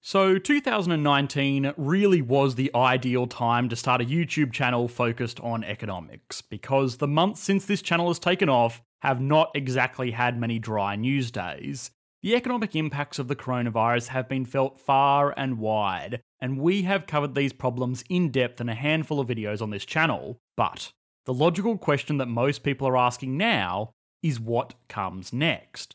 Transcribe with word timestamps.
So, 0.00 0.38
2019 0.38 1.74
really 1.76 2.22
was 2.22 2.54
the 2.54 2.70
ideal 2.74 3.26
time 3.26 3.68
to 3.68 3.76
start 3.76 4.00
a 4.00 4.04
YouTube 4.04 4.52
channel 4.52 4.86
focused 4.86 5.40
on 5.40 5.64
economics, 5.64 6.40
because 6.40 6.96
the 6.96 7.08
months 7.08 7.40
since 7.42 7.66
this 7.66 7.82
channel 7.82 8.08
has 8.08 8.18
taken 8.18 8.48
off 8.48 8.80
have 9.02 9.20
not 9.20 9.50
exactly 9.54 10.12
had 10.12 10.38
many 10.38 10.58
dry 10.58 10.96
news 10.96 11.30
days. 11.30 11.90
The 12.22 12.34
economic 12.34 12.74
impacts 12.74 13.18
of 13.18 13.28
the 13.28 13.36
coronavirus 13.36 14.08
have 14.08 14.28
been 14.28 14.44
felt 14.44 14.80
far 14.80 15.34
and 15.36 15.58
wide, 15.58 16.20
and 16.40 16.58
we 16.58 16.82
have 16.82 17.06
covered 17.06 17.34
these 17.34 17.52
problems 17.52 18.02
in 18.08 18.30
depth 18.30 18.60
in 18.60 18.68
a 18.68 18.74
handful 18.74 19.20
of 19.20 19.28
videos 19.28 19.60
on 19.60 19.70
this 19.70 19.84
channel. 19.84 20.38
But 20.56 20.92
the 21.26 21.34
logical 21.34 21.76
question 21.76 22.18
that 22.18 22.26
most 22.26 22.62
people 22.62 22.88
are 22.88 22.96
asking 22.96 23.36
now 23.36 23.90
is 24.22 24.40
what 24.40 24.74
comes 24.88 25.32
next? 25.32 25.94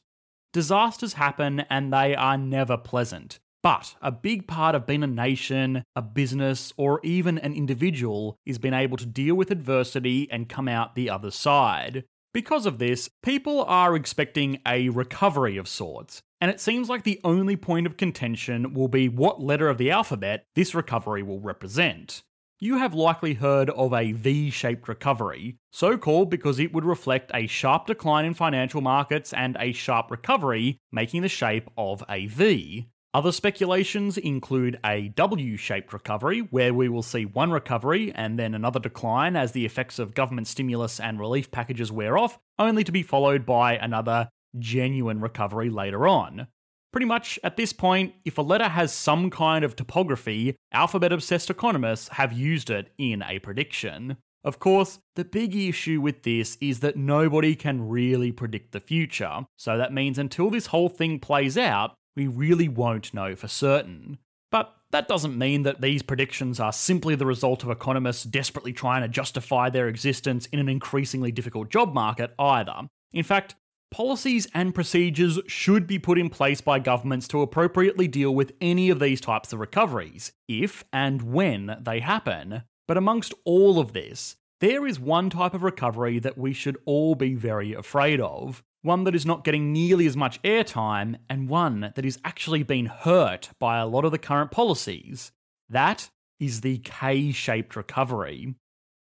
Disasters 0.53 1.13
happen 1.13 1.61
and 1.61 1.91
they 1.91 2.15
are 2.15 2.37
never 2.37 2.77
pleasant. 2.77 3.39
But 3.63 3.95
a 4.01 4.11
big 4.11 4.45
part 4.45 4.75
of 4.75 4.85
being 4.85 5.03
a 5.03 5.07
nation, 5.07 5.85
a 5.95 6.01
business, 6.01 6.73
or 6.75 6.99
even 7.01 7.37
an 7.37 7.53
individual 7.53 8.35
is 8.45 8.57
being 8.57 8.73
able 8.73 8.97
to 8.97 9.05
deal 9.05 9.35
with 9.35 9.51
adversity 9.51 10.27
and 10.29 10.49
come 10.49 10.67
out 10.67 10.95
the 10.95 11.09
other 11.09 11.31
side. 11.31 12.03
Because 12.33 12.65
of 12.65 12.77
this, 12.77 13.09
people 13.23 13.63
are 13.63 13.95
expecting 13.95 14.59
a 14.67 14.89
recovery 14.89 15.55
of 15.55 15.69
sorts, 15.69 16.21
and 16.41 16.51
it 16.51 16.59
seems 16.59 16.89
like 16.89 17.03
the 17.03 17.21
only 17.23 17.55
point 17.55 17.87
of 17.87 17.95
contention 17.95 18.73
will 18.73 18.89
be 18.89 19.07
what 19.07 19.41
letter 19.41 19.69
of 19.69 19.77
the 19.77 19.91
alphabet 19.91 20.43
this 20.55 20.75
recovery 20.75 21.23
will 21.23 21.39
represent. 21.39 22.21
You 22.59 22.77
have 22.77 22.93
likely 22.93 23.35
heard 23.35 23.69
of 23.69 23.93
a 23.93 24.13
V 24.13 24.49
shaped 24.49 24.87
recovery, 24.87 25.57
so 25.71 25.97
called 25.97 26.29
because 26.29 26.59
it 26.59 26.73
would 26.73 26.85
reflect 26.85 27.31
a 27.33 27.47
sharp 27.47 27.85
decline 27.85 28.25
in 28.25 28.33
financial 28.33 28.81
markets 28.81 29.31
and 29.31 29.55
a 29.59 29.71
sharp 29.71 30.11
recovery, 30.11 30.79
making 30.91 31.21
the 31.21 31.29
shape 31.29 31.69
of 31.77 32.03
a 32.09 32.25
V. 32.27 32.89
Other 33.15 33.31
speculations 33.31 34.17
include 34.17 34.79
a 34.83 35.09
W 35.09 35.55
shaped 35.55 35.93
recovery, 35.93 36.39
where 36.39 36.73
we 36.73 36.89
will 36.89 37.03
see 37.03 37.25
one 37.25 37.51
recovery 37.51 38.11
and 38.15 38.39
then 38.39 38.55
another 38.55 38.79
decline 38.79 39.35
as 39.35 39.51
the 39.51 39.65
effects 39.65 39.99
of 39.99 40.15
government 40.15 40.47
stimulus 40.47 40.99
and 40.99 41.19
relief 41.19 41.51
packages 41.51 41.91
wear 41.91 42.17
off, 42.17 42.39
only 42.57 42.83
to 42.83 42.91
be 42.91 43.03
followed 43.03 43.45
by 43.45 43.75
another 43.75 44.29
genuine 44.57 45.21
recovery 45.21 45.69
later 45.69 46.07
on. 46.07 46.47
Pretty 46.91 47.05
much 47.05 47.37
at 47.43 47.55
this 47.55 47.71
point, 47.71 48.15
if 48.25 48.39
a 48.39 48.41
letter 48.41 48.67
has 48.67 48.91
some 48.91 49.29
kind 49.29 49.63
of 49.63 49.75
topography, 49.75 50.55
alphabet 50.71 51.13
obsessed 51.13 51.51
economists 51.51 52.07
have 52.09 52.33
used 52.33 52.71
it 52.71 52.93
in 52.97 53.21
a 53.21 53.37
prediction. 53.37 54.17
Of 54.43 54.57
course, 54.57 54.99
the 55.15 55.23
big 55.23 55.55
issue 55.55 56.01
with 56.01 56.23
this 56.23 56.57
is 56.59 56.79
that 56.79 56.97
nobody 56.97 57.55
can 57.55 57.87
really 57.87 58.31
predict 58.31 58.71
the 58.71 58.79
future, 58.79 59.45
so 59.55 59.77
that 59.77 59.93
means 59.93 60.17
until 60.17 60.49
this 60.49 60.67
whole 60.67 60.89
thing 60.89 61.19
plays 61.19 61.57
out, 61.57 61.93
we 62.15 62.27
really 62.27 62.67
won't 62.67 63.13
know 63.13 63.35
for 63.35 63.47
certain. 63.47 64.17
But 64.51 64.75
that 64.91 65.07
doesn't 65.07 65.37
mean 65.37 65.63
that 65.63 65.81
these 65.81 66.03
predictions 66.03 66.59
are 66.59 66.71
simply 66.71 67.15
the 67.15 67.25
result 67.25 67.63
of 67.63 67.71
economists 67.71 68.23
desperately 68.23 68.71
trying 68.71 69.01
to 69.01 69.07
justify 69.07 69.69
their 69.69 69.87
existence 69.87 70.45
in 70.47 70.59
an 70.59 70.69
increasingly 70.69 71.31
difficult 71.31 71.69
job 71.69 71.93
market 71.93 72.35
either. 72.37 72.81
In 73.11 73.23
fact, 73.23 73.55
policies 73.91 74.47
and 74.53 74.75
procedures 74.75 75.39
should 75.47 75.87
be 75.87 75.97
put 75.97 76.19
in 76.19 76.29
place 76.29 76.61
by 76.61 76.79
governments 76.79 77.27
to 77.29 77.41
appropriately 77.41 78.07
deal 78.07 78.33
with 78.33 78.53
any 78.61 78.91
of 78.91 78.99
these 78.99 79.21
types 79.21 79.53
of 79.53 79.59
recoveries, 79.59 80.33
if 80.47 80.83
and 80.93 81.21
when 81.23 81.77
they 81.81 81.99
happen. 81.99 82.63
But 82.87 82.97
amongst 82.97 83.33
all 83.45 83.79
of 83.79 83.93
this, 83.93 84.35
there 84.59 84.85
is 84.85 84.99
one 84.99 85.29
type 85.29 85.53
of 85.53 85.63
recovery 85.63 86.19
that 86.19 86.37
we 86.37 86.53
should 86.53 86.77
all 86.85 87.15
be 87.15 87.33
very 87.33 87.73
afraid 87.73 88.21
of, 88.21 88.63
one 88.83 89.05
that 89.05 89.15
is 89.15 89.25
not 89.25 89.43
getting 89.43 89.73
nearly 89.73 90.05
as 90.05 90.15
much 90.15 90.41
airtime, 90.43 91.15
and 91.29 91.49
one 91.49 91.91
that 91.95 92.05
is 92.05 92.19
actually 92.23 92.63
being 92.63 92.85
hurt 92.85 93.49
by 93.59 93.79
a 93.79 93.87
lot 93.87 94.05
of 94.05 94.11
the 94.11 94.17
current 94.19 94.51
policies. 94.51 95.31
That 95.69 96.09
is 96.39 96.61
the 96.61 96.77
K 96.79 97.31
shaped 97.31 97.75
recovery. 97.75 98.55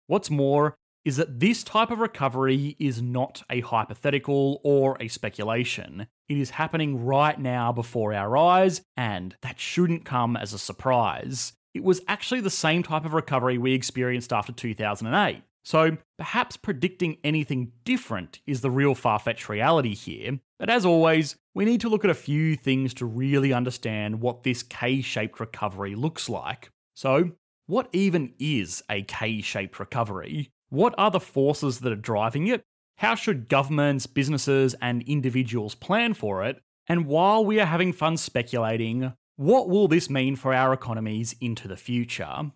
What's 0.07 0.31
more, 0.31 0.75
is 1.03 1.17
that 1.17 1.39
this 1.39 1.63
type 1.63 1.91
of 1.91 1.99
recovery 1.99 2.75
is 2.79 3.01
not 3.01 3.43
a 3.49 3.61
hypothetical 3.61 4.59
or 4.63 4.97
a 4.99 5.07
speculation. 5.07 6.07
It 6.27 6.37
is 6.37 6.49
happening 6.49 7.05
right 7.05 7.39
now 7.39 7.71
before 7.71 8.11
our 8.13 8.35
eyes, 8.35 8.81
and 8.97 9.35
that 9.43 9.59
shouldn't 9.59 10.03
come 10.03 10.35
as 10.35 10.51
a 10.51 10.57
surprise. 10.57 11.53
It 11.75 11.83
was 11.83 12.01
actually 12.07 12.41
the 12.41 12.49
same 12.49 12.81
type 12.81 13.05
of 13.05 13.13
recovery 13.13 13.57
we 13.57 13.73
experienced 13.73 14.33
after 14.33 14.51
2008. 14.51 15.43
So 15.65 15.97
perhaps 16.17 16.57
predicting 16.57 17.17
anything 17.23 17.71
different 17.85 18.39
is 18.45 18.61
the 18.61 18.69
real 18.69 18.93
far 18.93 19.17
fetched 19.17 19.49
reality 19.49 19.95
here. 19.95 20.39
But 20.59 20.69
as 20.69 20.85
always, 20.85 21.35
we 21.55 21.65
need 21.65 21.81
to 21.81 21.89
look 21.89 22.05
at 22.05 22.11
a 22.11 22.15
few 22.15 22.55
things 22.55 22.93
to 22.95 23.05
really 23.05 23.51
understand 23.51 24.21
what 24.21 24.43
this 24.43 24.61
K 24.61 25.01
shaped 25.01 25.39
recovery 25.39 25.95
looks 25.95 26.29
like. 26.29 26.69
So, 26.93 27.31
what 27.65 27.89
even 27.93 28.33
is 28.37 28.83
a 28.91 29.01
K 29.01 29.41
shaped 29.41 29.79
recovery? 29.79 30.51
What 30.69 30.93
are 30.99 31.09
the 31.09 31.19
forces 31.19 31.79
that 31.79 31.91
are 31.91 31.95
driving 31.95 32.47
it? 32.47 32.63
How 32.99 33.15
should 33.15 33.49
governments, 33.49 34.05
businesses, 34.05 34.75
and 34.81 35.01
individuals 35.03 35.73
plan 35.73 36.13
for 36.13 36.45
it? 36.45 36.61
And 36.87 37.07
while 37.07 37.43
we 37.43 37.59
are 37.59 37.65
having 37.65 37.91
fun 37.91 38.17
speculating, 38.17 39.13
what 39.35 39.67
will 39.67 39.87
this 39.87 40.11
mean 40.11 40.35
for 40.35 40.53
our 40.53 40.73
economies 40.73 41.35
into 41.41 41.67
the 41.67 41.75
future? 41.75 42.51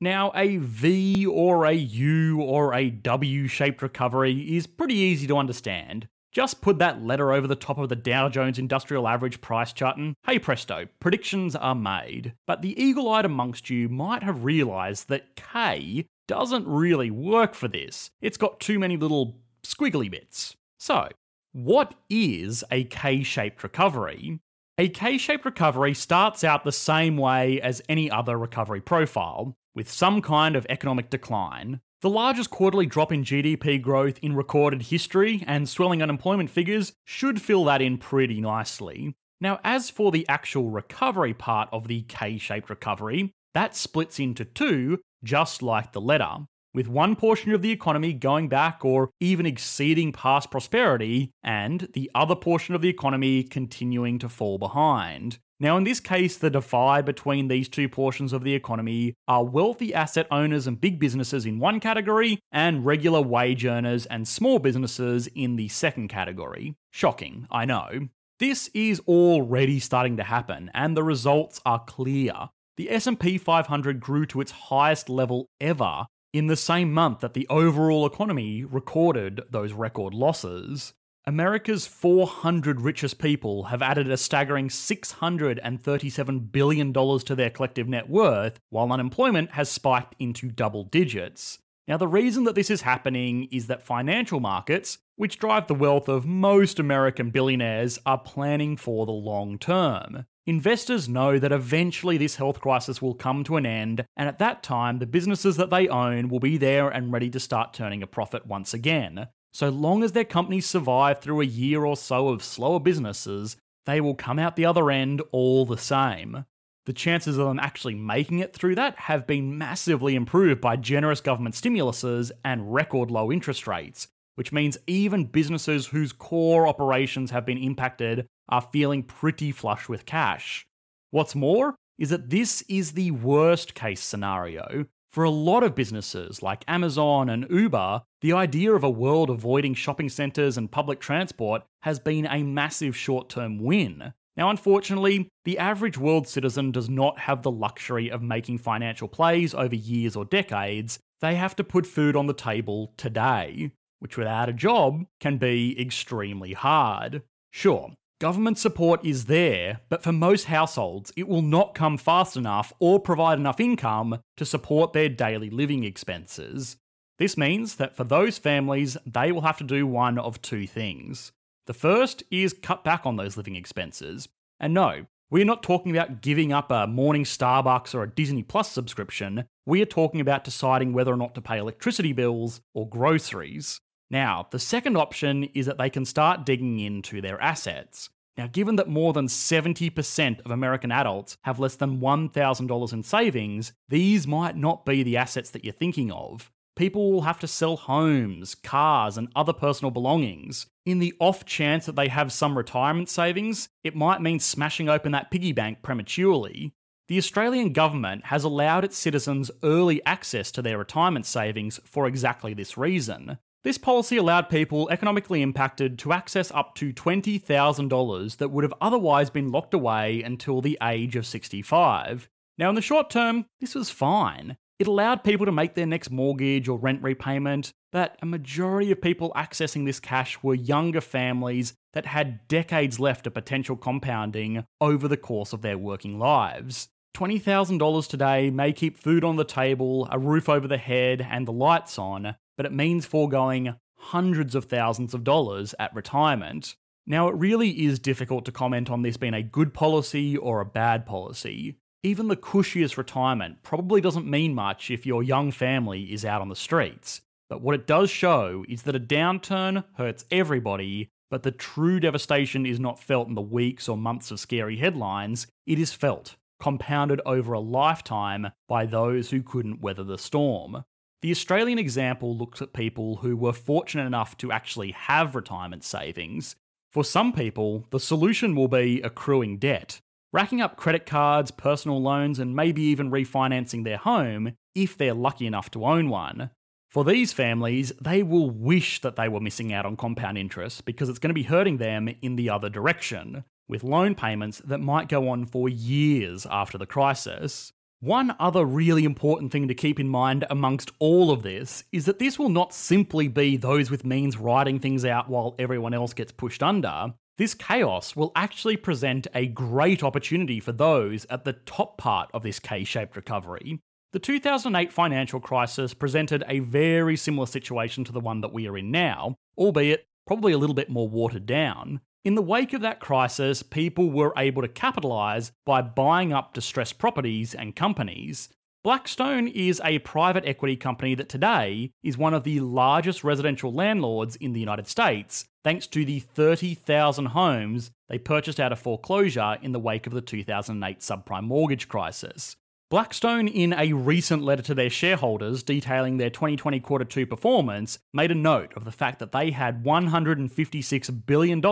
Now, 0.00 0.30
a 0.34 0.58
V 0.58 1.26
or 1.26 1.64
a 1.64 1.72
U 1.72 2.40
or 2.40 2.72
a 2.72 2.88
W 2.88 3.48
shaped 3.48 3.82
recovery 3.82 4.56
is 4.56 4.66
pretty 4.66 4.94
easy 4.94 5.26
to 5.26 5.36
understand. 5.36 6.06
Just 6.30 6.60
put 6.60 6.78
that 6.78 7.02
letter 7.02 7.32
over 7.32 7.48
the 7.48 7.56
top 7.56 7.78
of 7.78 7.88
the 7.88 7.96
Dow 7.96 8.28
Jones 8.28 8.60
Industrial 8.60 9.08
Average 9.08 9.40
price 9.40 9.72
chart 9.72 9.96
and 9.96 10.14
hey 10.24 10.38
presto, 10.38 10.86
predictions 11.00 11.56
are 11.56 11.74
made. 11.74 12.34
But 12.46 12.62
the 12.62 12.80
eagle 12.80 13.10
eyed 13.10 13.24
amongst 13.24 13.70
you 13.70 13.88
might 13.88 14.22
have 14.22 14.44
realised 14.44 15.08
that 15.08 15.34
K 15.34 16.06
doesn't 16.28 16.68
really 16.68 17.10
work 17.10 17.54
for 17.54 17.66
this. 17.66 18.10
It's 18.20 18.36
got 18.36 18.60
too 18.60 18.78
many 18.78 18.96
little 18.96 19.40
squiggly 19.64 20.08
bits. 20.08 20.54
So, 20.78 21.08
what 21.52 21.94
is 22.08 22.62
a 22.70 22.84
K 22.84 23.24
shaped 23.24 23.64
recovery? 23.64 24.38
A 24.80 24.88
K 24.88 25.18
shaped 25.18 25.44
recovery 25.44 25.92
starts 25.92 26.44
out 26.44 26.62
the 26.62 26.70
same 26.70 27.16
way 27.16 27.60
as 27.60 27.82
any 27.88 28.08
other 28.08 28.38
recovery 28.38 28.80
profile 28.80 29.56
with 29.74 29.90
some 29.90 30.22
kind 30.22 30.54
of 30.54 30.64
economic 30.70 31.10
decline. 31.10 31.80
The 32.00 32.08
largest 32.08 32.50
quarterly 32.50 32.86
drop 32.86 33.10
in 33.10 33.24
GDP 33.24 33.82
growth 33.82 34.20
in 34.22 34.36
recorded 34.36 34.82
history 34.82 35.42
and 35.48 35.68
swelling 35.68 36.00
unemployment 36.00 36.48
figures 36.48 36.92
should 37.04 37.42
fill 37.42 37.64
that 37.64 37.82
in 37.82 37.98
pretty 37.98 38.40
nicely. 38.40 39.16
Now, 39.40 39.58
as 39.64 39.90
for 39.90 40.12
the 40.12 40.24
actual 40.28 40.70
recovery 40.70 41.34
part 41.34 41.68
of 41.72 41.88
the 41.88 42.02
K 42.02 42.38
shaped 42.38 42.70
recovery, 42.70 43.32
that 43.54 43.74
splits 43.74 44.20
into 44.20 44.44
two, 44.44 45.00
just 45.24 45.60
like 45.60 45.90
the 45.90 46.00
letter, 46.00 46.46
with 46.74 46.88
one 46.88 47.16
portion 47.16 47.52
of 47.52 47.62
the 47.62 47.70
economy 47.70 48.12
going 48.12 48.48
back 48.48 48.84
or 48.84 49.10
even 49.20 49.46
exceeding 49.46 50.12
past 50.12 50.50
prosperity, 50.50 51.30
and 51.42 51.88
the 51.94 52.10
other 52.14 52.36
portion 52.36 52.74
of 52.74 52.82
the 52.82 52.88
economy 52.88 53.42
continuing 53.42 54.18
to 54.18 54.28
fall 54.28 54.58
behind. 54.58 55.38
Now, 55.60 55.76
in 55.76 55.82
this 55.82 55.98
case, 55.98 56.36
the 56.36 56.50
divide 56.50 57.04
between 57.04 57.48
these 57.48 57.68
two 57.68 57.88
portions 57.88 58.32
of 58.32 58.44
the 58.44 58.54
economy 58.54 59.14
are 59.26 59.44
wealthy 59.44 59.92
asset 59.92 60.28
owners 60.30 60.68
and 60.68 60.80
big 60.80 61.00
businesses 61.00 61.46
in 61.46 61.58
one 61.58 61.80
category, 61.80 62.38
and 62.52 62.86
regular 62.86 63.20
wage 63.20 63.64
earners 63.64 64.06
and 64.06 64.28
small 64.28 64.60
businesses 64.60 65.26
in 65.34 65.56
the 65.56 65.66
second 65.68 66.08
category. 66.08 66.76
Shocking, 66.92 67.48
I 67.50 67.64
know. 67.64 68.08
This 68.38 68.70
is 68.72 69.00
already 69.08 69.80
starting 69.80 70.16
to 70.18 70.22
happen, 70.22 70.70
and 70.74 70.96
the 70.96 71.02
results 71.02 71.60
are 71.66 71.82
clear. 71.84 72.50
The 72.76 72.92
S&P 72.92 73.38
500 73.38 73.98
grew 73.98 74.26
to 74.26 74.40
its 74.40 74.52
highest 74.52 75.08
level 75.08 75.48
ever 75.60 76.06
In 76.34 76.46
the 76.46 76.56
same 76.56 76.92
month 76.92 77.20
that 77.20 77.32
the 77.32 77.46
overall 77.48 78.04
economy 78.04 78.62
recorded 78.62 79.40
those 79.50 79.72
record 79.72 80.12
losses, 80.12 80.92
America's 81.24 81.86
400 81.86 82.82
richest 82.82 83.18
people 83.18 83.64
have 83.64 83.80
added 83.80 84.10
a 84.10 84.16
staggering 84.18 84.68
$637 84.68 86.52
billion 86.52 86.92
to 86.92 87.34
their 87.34 87.48
collective 87.48 87.88
net 87.88 88.10
worth, 88.10 88.60
while 88.68 88.92
unemployment 88.92 89.52
has 89.52 89.70
spiked 89.70 90.14
into 90.18 90.50
double 90.50 90.84
digits. 90.84 91.60
Now, 91.86 91.96
the 91.96 92.06
reason 92.06 92.44
that 92.44 92.54
this 92.54 92.68
is 92.68 92.82
happening 92.82 93.48
is 93.50 93.66
that 93.68 93.86
financial 93.86 94.40
markets, 94.40 94.98
which 95.16 95.38
drive 95.38 95.66
the 95.66 95.74
wealth 95.74 96.10
of 96.10 96.26
most 96.26 96.78
American 96.78 97.30
billionaires, 97.30 97.98
are 98.04 98.18
planning 98.18 98.76
for 98.76 99.06
the 99.06 99.12
long 99.12 99.58
term. 99.58 100.26
Investors 100.48 101.10
know 101.10 101.38
that 101.38 101.52
eventually 101.52 102.16
this 102.16 102.36
health 102.36 102.58
crisis 102.58 103.02
will 103.02 103.12
come 103.12 103.44
to 103.44 103.56
an 103.56 103.66
end, 103.66 104.06
and 104.16 104.30
at 104.30 104.38
that 104.38 104.62
time, 104.62 104.98
the 104.98 105.04
businesses 105.04 105.58
that 105.58 105.68
they 105.68 105.88
own 105.88 106.30
will 106.30 106.40
be 106.40 106.56
there 106.56 106.88
and 106.88 107.12
ready 107.12 107.28
to 107.28 107.38
start 107.38 107.74
turning 107.74 108.02
a 108.02 108.06
profit 108.06 108.46
once 108.46 108.72
again. 108.72 109.28
So 109.52 109.68
long 109.68 110.02
as 110.02 110.12
their 110.12 110.24
companies 110.24 110.64
survive 110.64 111.20
through 111.20 111.42
a 111.42 111.44
year 111.44 111.84
or 111.84 111.98
so 111.98 112.28
of 112.28 112.42
slower 112.42 112.80
businesses, 112.80 113.58
they 113.84 114.00
will 114.00 114.14
come 114.14 114.38
out 114.38 114.56
the 114.56 114.64
other 114.64 114.90
end 114.90 115.20
all 115.32 115.66
the 115.66 115.76
same. 115.76 116.46
The 116.86 116.94
chances 116.94 117.36
of 117.36 117.46
them 117.46 117.60
actually 117.60 117.96
making 117.96 118.38
it 118.38 118.54
through 118.54 118.76
that 118.76 119.00
have 119.00 119.26
been 119.26 119.58
massively 119.58 120.14
improved 120.14 120.62
by 120.62 120.76
generous 120.76 121.20
government 121.20 121.56
stimuluses 121.56 122.32
and 122.42 122.72
record 122.72 123.10
low 123.10 123.30
interest 123.30 123.66
rates, 123.66 124.08
which 124.36 124.50
means 124.50 124.78
even 124.86 125.26
businesses 125.26 125.88
whose 125.88 126.14
core 126.14 126.66
operations 126.66 127.32
have 127.32 127.44
been 127.44 127.58
impacted 127.58 128.26
are 128.48 128.68
feeling 128.72 129.02
pretty 129.02 129.52
flush 129.52 129.88
with 129.88 130.06
cash. 130.06 130.66
What's 131.10 131.34
more 131.34 131.74
is 131.98 132.10
that 132.10 132.30
this 132.30 132.62
is 132.68 132.92
the 132.92 133.10
worst 133.10 133.74
case 133.74 134.00
scenario, 134.00 134.86
for 135.10 135.24
a 135.24 135.30
lot 135.30 135.62
of 135.62 135.74
businesses 135.74 136.42
like 136.42 136.64
Amazon 136.68 137.30
and 137.30 137.46
Uber, 137.50 138.02
the 138.20 138.32
idea 138.32 138.72
of 138.72 138.84
a 138.84 138.90
world 138.90 139.30
avoiding 139.30 139.74
shopping 139.74 140.08
centres 140.08 140.58
and 140.58 140.70
public 140.70 141.00
transport 141.00 141.62
has 141.82 141.98
been 141.98 142.26
a 142.26 142.42
massive 142.42 142.96
short 142.96 143.28
term 143.28 143.58
win. 143.58 144.12
Now, 144.36 144.50
unfortunately, 144.50 145.28
the 145.44 145.58
average 145.58 145.98
world 145.98 146.28
citizen 146.28 146.70
does 146.70 146.88
not 146.88 147.18
have 147.18 147.42
the 147.42 147.50
luxury 147.50 148.10
of 148.10 148.22
making 148.22 148.58
financial 148.58 149.08
plays 149.08 149.54
over 149.54 149.74
years 149.74 150.14
or 150.14 150.24
decades. 150.24 151.00
They 151.20 151.34
have 151.34 151.56
to 151.56 151.64
put 151.64 151.86
food 151.86 152.14
on 152.14 152.26
the 152.26 152.34
table 152.34 152.92
today, 152.96 153.72
which 153.98 154.16
without 154.16 154.48
a 154.48 154.52
job 154.52 155.04
can 155.18 155.38
be 155.38 155.80
extremely 155.80 156.52
hard. 156.52 157.22
Sure, 157.50 157.90
Government 158.20 158.58
support 158.58 159.04
is 159.04 159.26
there, 159.26 159.80
but 159.88 160.02
for 160.02 160.10
most 160.10 160.46
households, 160.46 161.12
it 161.16 161.28
will 161.28 161.42
not 161.42 161.76
come 161.76 161.96
fast 161.96 162.36
enough 162.36 162.72
or 162.80 162.98
provide 162.98 163.38
enough 163.38 163.60
income 163.60 164.18
to 164.36 164.44
support 164.44 164.92
their 164.92 165.08
daily 165.08 165.50
living 165.50 165.84
expenses. 165.84 166.78
This 167.20 167.36
means 167.36 167.76
that 167.76 167.94
for 167.94 168.02
those 168.02 168.36
families, 168.36 168.96
they 169.06 169.30
will 169.30 169.42
have 169.42 169.58
to 169.58 169.64
do 169.64 169.86
one 169.86 170.18
of 170.18 170.42
two 170.42 170.66
things. 170.66 171.30
The 171.68 171.74
first 171.74 172.24
is 172.28 172.56
cut 172.60 172.82
back 172.82 173.06
on 173.06 173.14
those 173.14 173.36
living 173.36 173.54
expenses. 173.54 174.28
And 174.58 174.74
no, 174.74 175.06
we're 175.30 175.44
not 175.44 175.62
talking 175.62 175.92
about 175.92 176.20
giving 176.20 176.52
up 176.52 176.72
a 176.72 176.88
morning 176.88 177.22
Starbucks 177.22 177.94
or 177.94 178.02
a 178.02 178.10
Disney 178.10 178.42
Plus 178.42 178.68
subscription. 178.68 179.44
We 179.64 179.80
are 179.80 179.86
talking 179.86 180.20
about 180.20 180.42
deciding 180.42 180.92
whether 180.92 181.12
or 181.12 181.16
not 181.16 181.36
to 181.36 181.40
pay 181.40 181.58
electricity 181.58 182.12
bills 182.12 182.62
or 182.74 182.88
groceries. 182.88 183.80
Now, 184.10 184.46
the 184.50 184.58
second 184.58 184.96
option 184.96 185.44
is 185.54 185.66
that 185.66 185.78
they 185.78 185.90
can 185.90 186.04
start 186.04 186.46
digging 186.46 186.80
into 186.80 187.20
their 187.20 187.40
assets. 187.40 188.08
Now, 188.38 188.46
given 188.46 188.76
that 188.76 188.88
more 188.88 189.12
than 189.12 189.26
70% 189.26 190.40
of 190.44 190.50
American 190.50 190.92
adults 190.92 191.36
have 191.42 191.58
less 191.58 191.74
than 191.74 192.00
$1,000 192.00 192.92
in 192.92 193.02
savings, 193.02 193.72
these 193.88 194.26
might 194.26 194.56
not 194.56 194.86
be 194.86 195.02
the 195.02 195.16
assets 195.16 195.50
that 195.50 195.64
you're 195.64 195.72
thinking 195.72 196.12
of. 196.12 196.50
People 196.76 197.10
will 197.10 197.22
have 197.22 197.40
to 197.40 197.48
sell 197.48 197.76
homes, 197.76 198.54
cars, 198.54 199.18
and 199.18 199.28
other 199.34 199.52
personal 199.52 199.90
belongings. 199.90 200.68
In 200.86 201.00
the 201.00 201.12
off 201.18 201.44
chance 201.44 201.86
that 201.86 201.96
they 201.96 202.06
have 202.06 202.32
some 202.32 202.56
retirement 202.56 203.08
savings, 203.08 203.68
it 203.82 203.96
might 203.96 204.22
mean 204.22 204.38
smashing 204.38 204.88
open 204.88 205.10
that 205.10 205.32
piggy 205.32 205.50
bank 205.50 205.82
prematurely. 205.82 206.72
The 207.08 207.18
Australian 207.18 207.72
government 207.72 208.26
has 208.26 208.44
allowed 208.44 208.84
its 208.84 208.96
citizens 208.96 209.50
early 209.64 210.04
access 210.06 210.52
to 210.52 210.62
their 210.62 210.78
retirement 210.78 211.26
savings 211.26 211.80
for 211.84 212.06
exactly 212.06 212.54
this 212.54 212.78
reason. 212.78 213.38
This 213.64 213.76
policy 213.76 214.16
allowed 214.16 214.48
people 214.48 214.88
economically 214.88 215.42
impacted 215.42 215.98
to 215.98 216.12
access 216.12 216.52
up 216.52 216.76
to 216.76 216.92
$20,000 216.92 218.36
that 218.36 218.50
would 218.50 218.62
have 218.62 218.74
otherwise 218.80 219.30
been 219.30 219.50
locked 219.50 219.74
away 219.74 220.22
until 220.22 220.60
the 220.60 220.78
age 220.80 221.16
of 221.16 221.26
65. 221.26 222.28
Now, 222.56 222.68
in 222.68 222.76
the 222.76 222.82
short 222.82 223.10
term, 223.10 223.46
this 223.60 223.74
was 223.74 223.90
fine. 223.90 224.56
It 224.78 224.86
allowed 224.86 225.24
people 225.24 225.44
to 225.44 225.50
make 225.50 225.74
their 225.74 225.86
next 225.86 226.12
mortgage 226.12 226.68
or 226.68 226.78
rent 226.78 227.02
repayment, 227.02 227.72
but 227.90 228.16
a 228.22 228.26
majority 228.26 228.92
of 228.92 229.00
people 229.00 229.32
accessing 229.34 229.84
this 229.84 229.98
cash 229.98 230.40
were 230.40 230.54
younger 230.54 231.00
families 231.00 231.74
that 231.94 232.06
had 232.06 232.46
decades 232.46 233.00
left 233.00 233.26
of 233.26 233.34
potential 233.34 233.76
compounding 233.76 234.64
over 234.80 235.08
the 235.08 235.16
course 235.16 235.52
of 235.52 235.62
their 235.62 235.78
working 235.78 236.16
lives. 236.16 236.88
$20,000 237.16 238.08
today 238.08 238.50
may 238.50 238.72
keep 238.72 238.96
food 238.96 239.24
on 239.24 239.34
the 239.34 239.44
table, 239.44 240.06
a 240.12 240.18
roof 240.18 240.48
over 240.48 240.68
the 240.68 240.78
head, 240.78 241.26
and 241.28 241.48
the 241.48 241.52
lights 241.52 241.98
on, 241.98 242.36
but 242.58 242.66
it 242.66 242.72
means 242.72 243.06
foregoing 243.06 243.74
hundreds 243.96 244.54
of 244.54 244.66
thousands 244.66 245.14
of 245.14 245.24
dollars 245.24 245.74
at 245.78 245.94
retirement. 245.94 246.74
Now, 247.06 247.28
it 247.28 247.36
really 247.36 247.86
is 247.86 247.98
difficult 247.98 248.44
to 248.44 248.52
comment 248.52 248.90
on 248.90 249.00
this 249.00 249.16
being 249.16 249.32
a 249.32 249.42
good 249.42 249.72
policy 249.72 250.36
or 250.36 250.60
a 250.60 250.66
bad 250.66 251.06
policy. 251.06 251.78
Even 252.02 252.28
the 252.28 252.36
cushiest 252.36 252.98
retirement 252.98 253.62
probably 253.62 254.00
doesn't 254.00 254.28
mean 254.28 254.54
much 254.54 254.90
if 254.90 255.06
your 255.06 255.22
young 255.22 255.52
family 255.52 256.12
is 256.12 256.24
out 256.24 256.40
on 256.40 256.48
the 256.48 256.56
streets. 256.56 257.22
But 257.48 257.62
what 257.62 257.74
it 257.74 257.86
does 257.86 258.10
show 258.10 258.64
is 258.68 258.82
that 258.82 258.96
a 258.96 259.00
downturn 259.00 259.84
hurts 259.94 260.24
everybody, 260.30 261.10
but 261.30 261.44
the 261.44 261.50
true 261.50 262.00
devastation 262.00 262.66
is 262.66 262.80
not 262.80 262.98
felt 262.98 263.28
in 263.28 263.34
the 263.34 263.40
weeks 263.40 263.88
or 263.88 263.96
months 263.96 264.30
of 264.30 264.40
scary 264.40 264.76
headlines, 264.76 265.46
it 265.66 265.78
is 265.78 265.92
felt, 265.92 266.36
compounded 266.60 267.20
over 267.24 267.52
a 267.52 267.60
lifetime 267.60 268.48
by 268.68 268.84
those 268.84 269.30
who 269.30 269.42
couldn't 269.42 269.80
weather 269.80 270.04
the 270.04 270.18
storm. 270.18 270.84
The 271.20 271.32
Australian 271.32 271.80
example 271.80 272.36
looks 272.36 272.62
at 272.62 272.72
people 272.72 273.16
who 273.16 273.36
were 273.36 273.52
fortunate 273.52 274.06
enough 274.06 274.36
to 274.36 274.52
actually 274.52 274.92
have 274.92 275.34
retirement 275.34 275.82
savings. 275.82 276.54
For 276.92 277.02
some 277.02 277.32
people, 277.32 277.86
the 277.90 277.98
solution 277.98 278.54
will 278.54 278.68
be 278.68 279.02
accruing 279.02 279.58
debt, 279.58 280.00
racking 280.32 280.60
up 280.60 280.76
credit 280.76 281.06
cards, 281.06 281.50
personal 281.50 282.00
loans, 282.00 282.38
and 282.38 282.54
maybe 282.54 282.82
even 282.82 283.10
refinancing 283.10 283.82
their 283.82 283.96
home 283.96 284.52
if 284.76 284.96
they're 284.96 285.12
lucky 285.12 285.48
enough 285.48 285.72
to 285.72 285.84
own 285.84 286.08
one. 286.08 286.50
For 286.88 287.04
these 287.04 287.32
families, 287.32 287.92
they 288.00 288.22
will 288.22 288.48
wish 288.48 289.00
that 289.00 289.16
they 289.16 289.28
were 289.28 289.40
missing 289.40 289.72
out 289.72 289.84
on 289.84 289.96
compound 289.96 290.38
interest 290.38 290.84
because 290.84 291.08
it's 291.08 291.18
going 291.18 291.30
to 291.30 291.34
be 291.34 291.42
hurting 291.42 291.78
them 291.78 292.08
in 292.22 292.36
the 292.36 292.48
other 292.48 292.70
direction, 292.70 293.44
with 293.68 293.82
loan 293.82 294.14
payments 294.14 294.62
that 294.64 294.78
might 294.78 295.08
go 295.08 295.28
on 295.28 295.46
for 295.46 295.68
years 295.68 296.46
after 296.48 296.78
the 296.78 296.86
crisis. 296.86 297.72
One 298.00 298.36
other 298.38 298.64
really 298.64 299.04
important 299.04 299.50
thing 299.50 299.66
to 299.66 299.74
keep 299.74 299.98
in 299.98 300.08
mind 300.08 300.44
amongst 300.50 300.92
all 301.00 301.32
of 301.32 301.42
this 301.42 301.82
is 301.90 302.04
that 302.04 302.20
this 302.20 302.38
will 302.38 302.48
not 302.48 302.72
simply 302.72 303.26
be 303.26 303.56
those 303.56 303.90
with 303.90 304.04
means 304.04 304.36
writing 304.36 304.78
things 304.78 305.04
out 305.04 305.28
while 305.28 305.56
everyone 305.58 305.92
else 305.92 306.12
gets 306.12 306.30
pushed 306.30 306.62
under. 306.62 307.14
This 307.38 307.54
chaos 307.54 308.14
will 308.14 308.30
actually 308.36 308.76
present 308.76 309.26
a 309.34 309.46
great 309.46 310.04
opportunity 310.04 310.60
for 310.60 310.70
those 310.70 311.26
at 311.28 311.44
the 311.44 311.54
top 311.54 311.98
part 311.98 312.30
of 312.32 312.44
this 312.44 312.60
K 312.60 312.84
shaped 312.84 313.16
recovery. 313.16 313.80
The 314.12 314.20
2008 314.20 314.92
financial 314.92 315.40
crisis 315.40 315.92
presented 315.92 316.44
a 316.46 316.60
very 316.60 317.16
similar 317.16 317.46
situation 317.46 318.04
to 318.04 318.12
the 318.12 318.20
one 318.20 318.42
that 318.42 318.52
we 318.52 318.68
are 318.68 318.78
in 318.78 318.92
now, 318.92 319.34
albeit 319.56 320.06
probably 320.24 320.52
a 320.52 320.58
little 320.58 320.74
bit 320.74 320.88
more 320.88 321.08
watered 321.08 321.46
down. 321.46 322.00
In 322.28 322.34
the 322.34 322.42
wake 322.42 322.74
of 322.74 322.82
that 322.82 323.00
crisis, 323.00 323.62
people 323.62 324.10
were 324.10 324.34
able 324.36 324.60
to 324.60 324.68
capitalise 324.68 325.50
by 325.64 325.80
buying 325.80 326.30
up 326.30 326.52
distressed 326.52 326.98
properties 326.98 327.54
and 327.54 327.74
companies. 327.74 328.50
Blackstone 328.84 329.48
is 329.48 329.80
a 329.82 330.00
private 330.00 330.44
equity 330.44 330.76
company 330.76 331.14
that 331.14 331.30
today 331.30 331.90
is 332.02 332.18
one 332.18 332.34
of 332.34 332.44
the 332.44 332.60
largest 332.60 333.24
residential 333.24 333.72
landlords 333.72 334.36
in 334.36 334.52
the 334.52 334.60
United 334.60 334.86
States, 334.86 335.46
thanks 335.64 335.86
to 335.86 336.04
the 336.04 336.20
30,000 336.20 337.24
homes 337.24 337.92
they 338.10 338.18
purchased 338.18 338.60
out 338.60 338.72
of 338.72 338.78
foreclosure 338.78 339.56
in 339.62 339.72
the 339.72 339.80
wake 339.80 340.06
of 340.06 340.12
the 340.12 340.20
2008 340.20 340.98
subprime 341.00 341.44
mortgage 341.44 341.88
crisis. 341.88 342.56
Blackstone, 342.90 343.48
in 343.48 343.74
a 343.74 343.92
recent 343.92 344.42
letter 344.42 344.62
to 344.62 344.74
their 344.74 344.88
shareholders 344.88 345.62
detailing 345.62 346.16
their 346.16 346.30
2020 346.30 346.80
quarter 346.80 347.04
two 347.04 347.26
performance, 347.26 347.98
made 348.14 348.30
a 348.30 348.34
note 348.34 348.72
of 348.76 348.86
the 348.86 348.90
fact 348.90 349.18
that 349.18 349.30
they 349.30 349.50
had 349.50 349.84
$156 349.84 351.26
billion 351.26 351.62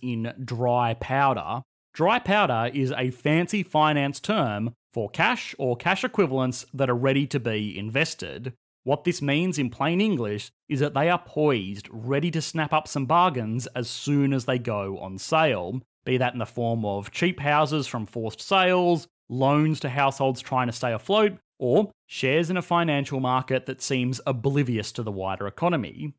in 0.00 0.32
dry 0.42 0.94
powder. 0.94 1.60
Dry 1.92 2.18
powder 2.18 2.70
is 2.72 2.90
a 2.96 3.10
fancy 3.10 3.62
finance 3.62 4.18
term 4.18 4.72
for 4.94 5.10
cash 5.10 5.54
or 5.58 5.76
cash 5.76 6.04
equivalents 6.04 6.64
that 6.72 6.88
are 6.88 6.94
ready 6.94 7.26
to 7.26 7.38
be 7.38 7.78
invested. 7.78 8.54
What 8.84 9.04
this 9.04 9.20
means 9.20 9.58
in 9.58 9.68
plain 9.68 10.00
English 10.00 10.52
is 10.70 10.80
that 10.80 10.94
they 10.94 11.10
are 11.10 11.22
poised, 11.22 11.86
ready 11.92 12.30
to 12.30 12.40
snap 12.40 12.72
up 12.72 12.88
some 12.88 13.04
bargains 13.04 13.66
as 13.76 13.90
soon 13.90 14.32
as 14.32 14.46
they 14.46 14.58
go 14.58 14.96
on 15.00 15.18
sale, 15.18 15.82
be 16.06 16.16
that 16.16 16.32
in 16.32 16.38
the 16.38 16.46
form 16.46 16.86
of 16.86 17.10
cheap 17.10 17.40
houses 17.40 17.86
from 17.86 18.06
forced 18.06 18.40
sales, 18.40 19.06
loans 19.32 19.80
to 19.80 19.88
households 19.88 20.40
trying 20.40 20.68
to 20.68 20.72
stay 20.72 20.92
afloat, 20.92 21.38
or 21.58 21.90
shares 22.06 22.50
in 22.50 22.56
a 22.56 22.62
financial 22.62 23.20
market 23.20 23.66
that 23.66 23.80
seems 23.80 24.20
oblivious 24.26 24.92
to 24.92 25.02
the 25.02 25.12
wider 25.12 25.46
economy. 25.46 26.12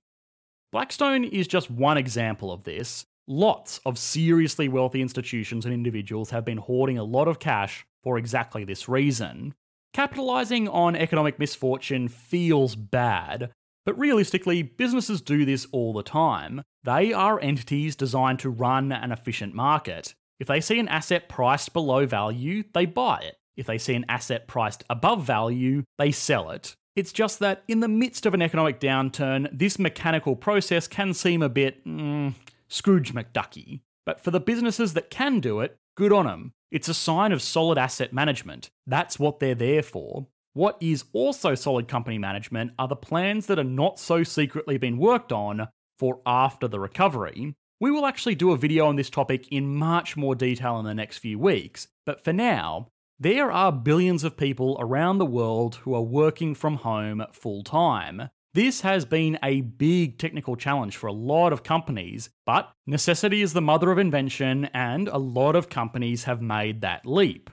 Blackstone 0.72 1.24
is 1.24 1.48
just 1.48 1.70
one 1.70 1.98
example 1.98 2.52
of 2.52 2.64
this. 2.64 3.06
Lots 3.28 3.80
of 3.86 4.00
seriously 4.00 4.68
wealthy 4.68 5.02
institutions 5.02 5.66
and 5.66 5.74
individuals 5.74 6.32
have 6.32 6.44
been 6.44 6.58
hoarding 6.58 6.98
a 6.98 7.04
lot 7.04 7.28
of 7.28 7.40
cash 7.40 7.86
for 8.02 8.18
exactly 8.18 8.64
this 8.64 8.90
reason. 8.90 9.54
Capitalizing 9.94 10.68
on 10.68 10.96
economic 10.96 11.38
misfortune 11.38 12.08
feels 12.08 12.76
bad, 12.76 13.52
but 13.86 13.98
realistically, 14.00 14.64
businesses 14.64 15.22
do 15.22 15.46
this 15.46 15.68
all 15.72 15.94
the 15.94 16.04
time. 16.04 16.64
They 16.84 17.14
are 17.14 17.40
entities 17.40 17.96
designed 17.96 18.40
to 18.40 18.50
run 18.50 18.92
an 18.92 19.12
efficient 19.12 19.54
market. 19.54 20.16
If 20.40 20.48
they 20.48 20.62
see 20.62 20.80
an 20.80 20.88
asset 20.88 21.30
priced 21.30 21.74
below 21.74 22.06
value, 22.06 22.64
they 22.74 22.86
buy 22.86 23.20
it. 23.20 23.38
If 23.56 23.68
they 23.68 23.78
see 23.78 23.94
an 23.94 24.06
asset 24.10 24.48
priced 24.48 24.84
above 24.90 25.24
value, 25.24 25.84
they 25.98 26.12
sell 26.12 26.50
it. 26.50 26.76
It's 26.96 27.14
just 27.14 27.40
that 27.40 27.64
in 27.68 27.80
the 27.80 27.88
midst 27.88 28.26
of 28.26 28.34
an 28.34 28.42
economic 28.42 28.80
downturn, 28.80 29.50
this 29.52 29.80
mechanical 29.80 30.36
process 30.36 30.88
can 30.88 31.14
seem 31.14 31.42
a 31.42 31.50
bit 31.50 31.86
mm, 31.86 32.34
Scrooge 32.68 33.14
McDucky. 33.14 33.82
But 34.06 34.20
for 34.20 34.32
the 34.32 34.40
businesses 34.40 34.94
that 34.94 35.10
can 35.10 35.40
do 35.40 35.62
it, 35.62 35.78
good 35.96 36.12
on 36.12 36.26
them. 36.26 36.52
It's 36.72 36.90
a 36.90 36.94
sign 36.94 37.32
of 37.32 37.42
solid 37.42 37.78
asset 37.78 38.14
management. 38.14 38.70
That's 38.86 39.20
what 39.20 39.40
they're 39.40 39.56
there 39.56 39.84
for. 39.84 40.28
What 40.54 40.78
is 40.82 41.06
also 41.14 41.56
solid 41.56 41.88
company 41.88 42.18
management 42.18 42.74
are 42.78 42.88
the 42.88 42.96
plans 42.96 43.48
that 43.48 43.60
are 43.60 43.64
not 43.64 44.00
so 44.00 44.24
secretly 44.24 44.78
being 44.78 44.98
worked 44.98 45.32
on 45.32 45.68
for 45.98 46.20
after 46.26 46.68
the 46.68 46.80
recovery. 46.80 47.56
We 47.84 47.92
will 47.92 48.06
actually 48.06 48.36
do 48.36 48.52
a 48.52 48.58
video 48.58 48.86
on 48.86 48.96
this 48.96 49.10
topic 49.10 49.50
in 49.52 49.76
much 49.76 50.16
more 50.16 50.36
detail 50.36 50.80
in 50.80 50.86
the 50.86 50.94
next 50.94 51.18
few 51.18 51.38
weeks, 51.38 51.90
but 52.06 52.24
for 52.24 52.32
now, 52.32 52.88
there 53.20 53.52
are 53.52 53.74
billions 53.74 54.24
of 54.24 54.38
people 54.38 54.78
around 54.80 55.18
the 55.18 55.26
world 55.26 55.76
who 55.76 55.94
are 55.94 56.02
working 56.02 56.56
from 56.56 56.78
home 56.78 57.26
full 57.34 57.62
time. 57.62 58.30
This 58.54 58.80
has 58.80 59.04
been 59.04 59.38
a 59.44 59.60
big 59.60 60.18
technical 60.18 60.56
challenge 60.56 60.96
for 60.96 61.08
a 61.08 61.12
lot 61.12 61.52
of 61.52 61.64
companies, 61.64 62.30
but 62.46 62.72
necessity 62.88 63.42
is 63.42 63.52
the 63.52 63.62
mother 63.62 63.92
of 63.92 64.00
invention, 64.00 64.70
and 64.74 65.10
a 65.10 65.18
lot 65.18 65.58
of 65.58 65.68
companies 65.68 66.24
have 66.24 66.42
made 66.42 66.80
that 66.80 67.06
leap. 67.06 67.50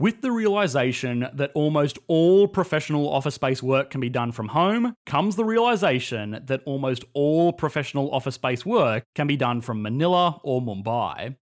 With 0.00 0.20
the 0.20 0.30
realization 0.30 1.26
that 1.34 1.50
almost 1.54 1.98
all 2.06 2.46
professional 2.46 3.08
office 3.08 3.34
space 3.34 3.64
work 3.64 3.90
can 3.90 4.00
be 4.00 4.08
done 4.08 4.30
from 4.30 4.46
home, 4.46 4.94
comes 5.06 5.34
the 5.34 5.44
realization 5.44 6.40
that 6.44 6.62
almost 6.64 7.04
all 7.14 7.52
professional 7.52 8.08
office 8.12 8.36
space 8.36 8.64
work 8.64 9.02
can 9.16 9.26
be 9.26 9.36
done 9.36 9.60
from 9.60 9.82
Manila 9.82 10.38
or 10.44 10.62
Mumbai. 10.62 11.34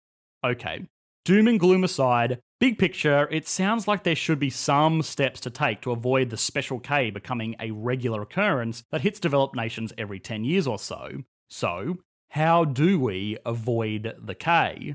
Okay, 0.43 0.87
doom 1.27 1.49
and 1.49 1.61
gloom 1.61 1.85
aside, 1.85 2.41
big 2.59 2.79
picture, 2.79 3.29
it 3.31 3.47
sounds 3.47 3.87
like 3.87 4.05
there 4.05 4.17
should 4.17 4.39
be 4.39 4.49
some 4.49 5.03
steps 5.03 5.39
to 5.41 5.51
take 5.51 5.83
to 5.83 5.91
avoid 5.91 6.31
the 6.31 6.39
Special 6.39 6.81
K 6.81 7.11
becoming 7.11 7.57
a 7.61 7.73
regular 7.73 8.23
occurrence 8.23 8.85
that 8.91 9.03
hits 9.03 9.21
developed 9.21 9.55
nations 9.55 9.93
every 9.99 10.19
10 10.19 10.45
years 10.45 10.67
or 10.67 10.79
so. 10.79 11.25
So, 11.51 11.99
how 12.31 12.65
do 12.65 12.99
we 12.99 13.37
avoid 13.45 14.15
the 14.19 14.35
K? 14.35 14.95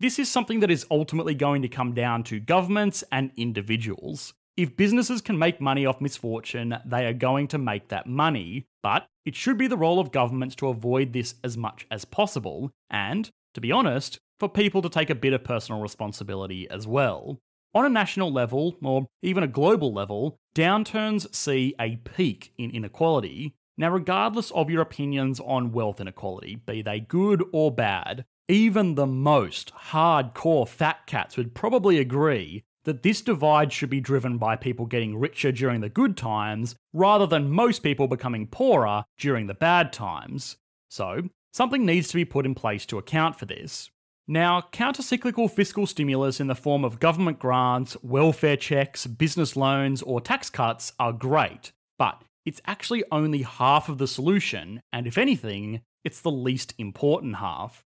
This 0.00 0.20
is 0.20 0.30
something 0.30 0.60
that 0.60 0.70
is 0.70 0.86
ultimately 0.92 1.34
going 1.34 1.62
to 1.62 1.68
come 1.68 1.92
down 1.92 2.22
to 2.24 2.38
governments 2.38 3.02
and 3.10 3.32
individuals. 3.36 4.32
If 4.56 4.76
businesses 4.76 5.20
can 5.20 5.36
make 5.36 5.60
money 5.60 5.86
off 5.86 6.00
misfortune, 6.00 6.78
they 6.86 7.04
are 7.06 7.12
going 7.12 7.48
to 7.48 7.58
make 7.58 7.88
that 7.88 8.06
money, 8.06 8.66
but 8.80 9.08
it 9.26 9.34
should 9.34 9.58
be 9.58 9.66
the 9.66 9.76
role 9.76 9.98
of 9.98 10.12
governments 10.12 10.54
to 10.56 10.68
avoid 10.68 11.12
this 11.12 11.34
as 11.42 11.56
much 11.56 11.84
as 11.90 12.04
possible, 12.04 12.70
and, 12.88 13.28
to 13.54 13.60
be 13.60 13.72
honest, 13.72 14.20
for 14.38 14.48
people 14.48 14.82
to 14.82 14.88
take 14.88 15.10
a 15.10 15.16
bit 15.16 15.32
of 15.32 15.42
personal 15.42 15.80
responsibility 15.80 16.70
as 16.70 16.86
well. 16.86 17.40
On 17.74 17.84
a 17.84 17.88
national 17.88 18.32
level, 18.32 18.76
or 18.80 19.08
even 19.22 19.42
a 19.42 19.48
global 19.48 19.92
level, 19.92 20.36
downturns 20.54 21.34
see 21.34 21.74
a 21.80 21.96
peak 21.96 22.52
in 22.56 22.70
inequality. 22.70 23.54
Now, 23.80 23.90
regardless 23.90 24.50
of 24.50 24.70
your 24.70 24.82
opinions 24.82 25.38
on 25.38 25.70
wealth 25.70 26.00
inequality, 26.00 26.56
be 26.56 26.82
they 26.82 26.98
good 26.98 27.44
or 27.52 27.70
bad, 27.70 28.24
even 28.48 28.96
the 28.96 29.06
most 29.06 29.72
hardcore 29.72 30.66
fat 30.66 31.06
cats 31.06 31.36
would 31.36 31.54
probably 31.54 32.00
agree 32.00 32.64
that 32.82 33.04
this 33.04 33.20
divide 33.20 33.72
should 33.72 33.88
be 33.88 34.00
driven 34.00 34.36
by 34.36 34.56
people 34.56 34.86
getting 34.86 35.16
richer 35.16 35.52
during 35.52 35.80
the 35.80 35.88
good 35.88 36.16
times 36.16 36.74
rather 36.92 37.26
than 37.26 37.50
most 37.50 37.84
people 37.84 38.08
becoming 38.08 38.48
poorer 38.48 39.04
during 39.16 39.46
the 39.46 39.54
bad 39.54 39.92
times. 39.92 40.56
So, 40.88 41.28
something 41.52 41.86
needs 41.86 42.08
to 42.08 42.16
be 42.16 42.24
put 42.24 42.46
in 42.46 42.56
place 42.56 42.84
to 42.86 42.98
account 42.98 43.38
for 43.38 43.46
this. 43.46 43.90
Now, 44.26 44.60
countercyclical 44.72 45.52
fiscal 45.52 45.86
stimulus 45.86 46.40
in 46.40 46.48
the 46.48 46.54
form 46.56 46.84
of 46.84 46.98
government 46.98 47.38
grants, 47.38 47.96
welfare 48.02 48.56
checks, 48.56 49.06
business 49.06 49.54
loans, 49.54 50.02
or 50.02 50.20
tax 50.20 50.50
cuts 50.50 50.94
are 50.98 51.12
great, 51.12 51.72
but 51.96 52.22
it's 52.48 52.62
actually 52.66 53.04
only 53.12 53.42
half 53.42 53.90
of 53.90 53.98
the 53.98 54.08
solution, 54.08 54.80
and 54.90 55.06
if 55.06 55.18
anything, 55.18 55.82
it's 56.02 56.22
the 56.22 56.30
least 56.30 56.72
important 56.78 57.36
half. 57.36 57.84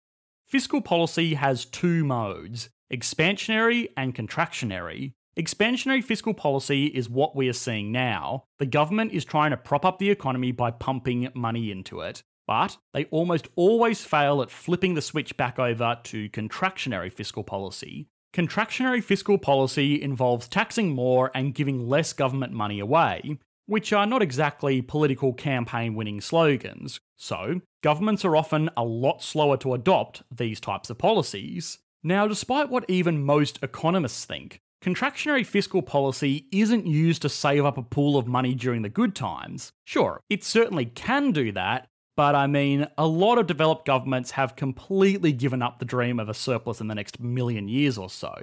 Fiscal 0.46 0.82
policy 0.82 1.36
has 1.36 1.64
two 1.64 2.04
modes 2.04 2.70
expansionary 2.92 3.88
and 3.96 4.14
contractionary. 4.14 5.14
Expansionary 5.38 6.04
fiscal 6.04 6.34
policy 6.34 6.88
is 6.88 7.08
what 7.08 7.38
we 7.38 7.48
are 7.48 7.54
seeing 7.54 7.94
now. 7.94 8.44
The 8.58 8.66
government 8.66 9.14
is 9.14 9.24
trying 9.24 9.52
to 9.52 9.58
prop 9.58 9.86
up 9.86 9.98
the 9.98 10.10
economy 10.10 10.52
by 10.52 10.72
pumping 10.72 11.30
money 11.34 11.72
into 11.72 12.02
it. 12.02 12.24
But 12.46 12.78
they 12.94 13.06
almost 13.06 13.48
always 13.56 14.04
fail 14.04 14.42
at 14.42 14.52
flipping 14.52 14.96
the 14.96 15.02
switch 15.02 15.38
back 15.38 15.58
over 15.58 16.00
to 16.04 16.30
contractionary 16.30 17.14
fiscal 17.14 17.44
policy. 17.44 18.08
Contractionary 18.34 19.04
fiscal 19.04 19.38
policy 19.38 20.02
involves 20.02 20.50
taxing 20.50 20.90
more 20.90 21.32
and 21.34 21.56
giving 21.56 21.88
less 21.88 22.12
government 22.12 22.52
money 22.52 22.80
away, 22.80 23.40
which 23.70 23.94
are 23.94 24.08
not 24.08 24.24
exactly 24.24 24.82
political 24.82 25.32
campaign 25.32 25.94
winning 25.94 26.20
slogans. 26.20 27.00
So, 27.18 27.62
governments 27.84 28.26
are 28.26 28.36
often 28.36 28.72
a 28.76 28.84
lot 28.84 29.22
slower 29.22 29.58
to 29.58 29.76
adopt 29.76 30.24
these 30.36 30.60
types 30.60 30.90
of 30.90 30.98
policies. 30.98 31.78
Now, 32.02 32.28
despite 32.28 32.70
what 32.70 32.86
even 32.88 33.24
most 33.24 33.60
economists 33.62 34.26
think, 34.26 34.60
contractionary 34.84 35.46
fiscal 35.46 35.84
policy 35.84 36.48
isn't 36.52 36.88
used 36.88 37.22
to 37.22 37.30
save 37.30 37.64
up 37.64 37.78
a 37.78 37.84
pool 37.84 38.18
of 38.18 38.26
money 38.26 38.56
during 38.56 38.82
the 38.82 38.90
good 38.90 39.16
times. 39.16 39.72
Sure, 39.86 40.20
it 40.32 40.44
certainly 40.44 40.86
can 40.86 41.32
do 41.32 41.52
that, 41.52 41.86
but 42.18 42.34
I 42.34 42.48
mean, 42.48 42.88
a 42.98 43.06
lot 43.06 43.38
of 43.38 43.46
developed 43.46 43.86
governments 43.86 44.32
have 44.32 44.56
completely 44.56 45.32
given 45.32 45.62
up 45.62 45.78
the 45.78 45.86
dream 45.86 46.20
of 46.20 46.28
a 46.28 46.34
surplus 46.34 46.82
in 46.82 46.88
the 46.88 46.96
next 46.96 47.20
million 47.20 47.68
years 47.68 48.00
or 48.00 48.10
so. 48.10 48.34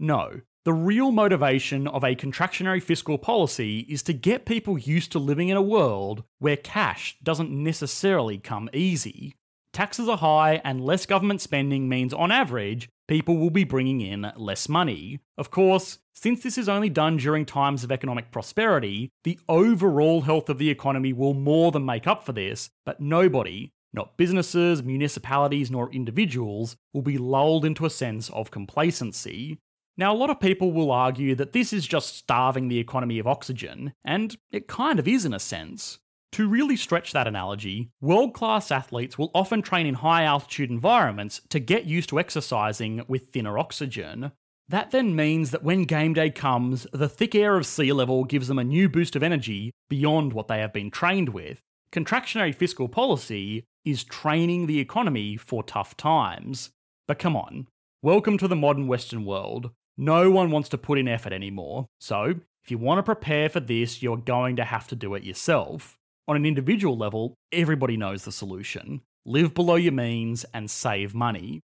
No, 0.00 0.40
the 0.64 0.72
real 0.72 1.10
motivation 1.10 1.88
of 1.88 2.04
a 2.04 2.14
contractionary 2.14 2.80
fiscal 2.80 3.18
policy 3.18 3.80
is 3.88 4.02
to 4.04 4.12
get 4.12 4.44
people 4.44 4.78
used 4.78 5.10
to 5.10 5.18
living 5.18 5.48
in 5.48 5.56
a 5.56 5.62
world 5.62 6.22
where 6.38 6.56
cash 6.56 7.16
doesn't 7.22 7.50
necessarily 7.50 8.38
come 8.38 8.70
easy. 8.72 9.34
Taxes 9.72 10.08
are 10.08 10.18
high, 10.18 10.60
and 10.64 10.84
less 10.84 11.04
government 11.06 11.40
spending 11.40 11.88
means, 11.88 12.12
on 12.12 12.30
average, 12.30 12.88
people 13.08 13.38
will 13.38 13.50
be 13.50 13.64
bringing 13.64 14.00
in 14.02 14.30
less 14.36 14.68
money. 14.68 15.18
Of 15.36 15.50
course, 15.50 15.98
since 16.14 16.42
this 16.42 16.58
is 16.58 16.68
only 16.68 16.90
done 16.90 17.16
during 17.16 17.44
times 17.44 17.82
of 17.82 17.90
economic 17.90 18.30
prosperity, 18.30 19.10
the 19.24 19.40
overall 19.48 20.20
health 20.20 20.48
of 20.48 20.58
the 20.58 20.70
economy 20.70 21.12
will 21.12 21.34
more 21.34 21.72
than 21.72 21.86
make 21.86 22.06
up 22.06 22.24
for 22.24 22.32
this, 22.32 22.70
but 22.84 23.00
nobody, 23.00 23.72
not 23.92 24.16
businesses, 24.16 24.82
municipalities, 24.82 25.70
nor 25.70 25.90
individuals, 25.90 26.76
will 26.92 27.02
be 27.02 27.18
lulled 27.18 27.64
into 27.64 27.86
a 27.86 27.90
sense 27.90 28.30
of 28.30 28.50
complacency. 28.50 29.58
Now, 29.96 30.14
a 30.14 30.16
lot 30.16 30.30
of 30.30 30.40
people 30.40 30.72
will 30.72 30.90
argue 30.90 31.34
that 31.34 31.52
this 31.52 31.72
is 31.72 31.86
just 31.86 32.16
starving 32.16 32.68
the 32.68 32.78
economy 32.78 33.18
of 33.18 33.26
oxygen, 33.26 33.92
and 34.04 34.36
it 34.50 34.66
kind 34.66 34.98
of 34.98 35.06
is 35.06 35.24
in 35.24 35.34
a 35.34 35.38
sense. 35.38 35.98
To 36.32 36.48
really 36.48 36.76
stretch 36.76 37.12
that 37.12 37.26
analogy, 37.26 37.90
world 38.00 38.32
class 38.32 38.70
athletes 38.70 39.18
will 39.18 39.30
often 39.34 39.60
train 39.60 39.86
in 39.86 39.94
high 39.96 40.24
altitude 40.24 40.70
environments 40.70 41.42
to 41.50 41.60
get 41.60 41.84
used 41.84 42.08
to 42.08 42.18
exercising 42.18 43.02
with 43.06 43.26
thinner 43.26 43.58
oxygen. 43.58 44.32
That 44.66 44.92
then 44.92 45.14
means 45.14 45.50
that 45.50 45.62
when 45.62 45.84
game 45.84 46.14
day 46.14 46.30
comes, 46.30 46.86
the 46.94 47.08
thick 47.08 47.34
air 47.34 47.58
of 47.58 47.66
sea 47.66 47.92
level 47.92 48.24
gives 48.24 48.48
them 48.48 48.58
a 48.58 48.64
new 48.64 48.88
boost 48.88 49.14
of 49.14 49.22
energy 49.22 49.72
beyond 49.90 50.32
what 50.32 50.48
they 50.48 50.60
have 50.60 50.72
been 50.72 50.90
trained 50.90 51.28
with. 51.28 51.60
Contractionary 51.92 52.54
fiscal 52.54 52.88
policy 52.88 53.66
is 53.84 54.02
training 54.02 54.66
the 54.66 54.80
economy 54.80 55.36
for 55.36 55.62
tough 55.62 55.98
times. 55.98 56.70
But 57.06 57.18
come 57.18 57.36
on, 57.36 57.68
welcome 58.00 58.38
to 58.38 58.48
the 58.48 58.56
modern 58.56 58.86
Western 58.86 59.26
world. 59.26 59.70
No 59.96 60.30
one 60.30 60.50
wants 60.50 60.68
to 60.70 60.78
put 60.78 60.98
in 60.98 61.08
effort 61.08 61.32
anymore. 61.32 61.86
So, 62.00 62.34
if 62.62 62.70
you 62.70 62.78
want 62.78 62.98
to 62.98 63.02
prepare 63.02 63.48
for 63.48 63.60
this, 63.60 64.02
you're 64.02 64.16
going 64.16 64.56
to 64.56 64.64
have 64.64 64.86
to 64.88 64.96
do 64.96 65.14
it 65.14 65.24
yourself. 65.24 65.98
On 66.28 66.36
an 66.36 66.46
individual 66.46 66.96
level, 66.96 67.34
everybody 67.50 67.96
knows 67.96 68.24
the 68.24 68.32
solution 68.32 69.02
live 69.24 69.54
below 69.54 69.76
your 69.76 69.92
means 69.92 70.44
and 70.52 70.70
save 70.70 71.14
money. 71.14 71.60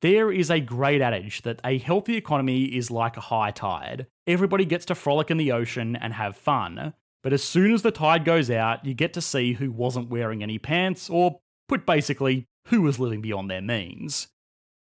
There 0.00 0.32
is 0.32 0.50
a 0.50 0.60
great 0.60 1.02
adage 1.02 1.42
that 1.42 1.60
a 1.64 1.78
healthy 1.78 2.16
economy 2.16 2.64
is 2.64 2.90
like 2.90 3.16
a 3.16 3.22
high 3.22 3.50
tide. 3.50 4.06
Everybody 4.26 4.64
gets 4.64 4.86
to 4.86 4.94
frolic 4.94 5.30
in 5.30 5.36
the 5.36 5.52
ocean 5.52 5.96
and 5.96 6.14
have 6.14 6.36
fun, 6.36 6.94
but 7.22 7.32
as 7.32 7.42
soon 7.42 7.72
as 7.72 7.82
the 7.82 7.90
tide 7.90 8.24
goes 8.24 8.50
out, 8.50 8.84
you 8.84 8.94
get 8.94 9.12
to 9.14 9.20
see 9.20 9.54
who 9.54 9.70
wasn't 9.70 10.08
wearing 10.08 10.42
any 10.42 10.58
pants, 10.58 11.10
or 11.10 11.40
put 11.68 11.84
basically, 11.84 12.46
who 12.68 12.82
was 12.82 12.98
living 12.98 13.20
beyond 13.20 13.50
their 13.50 13.60
means. 13.60 14.28